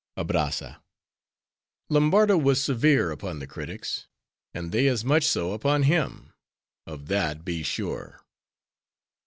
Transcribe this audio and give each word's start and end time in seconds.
ABRAZZA—Lombardo 0.17 2.35
was 2.35 2.59
severe 2.59 3.11
upon 3.11 3.37
the 3.37 3.45
critics; 3.45 4.07
and 4.51 4.71
they 4.71 4.87
as 4.87 5.05
much 5.05 5.23
so 5.25 5.53
upon 5.53 5.83
him;—of 5.83 7.05
that, 7.05 7.45
be 7.45 7.61
sure. 7.61 8.19